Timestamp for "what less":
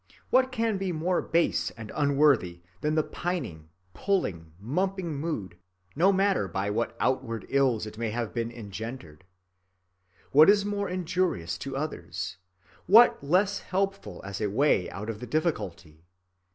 12.87-13.59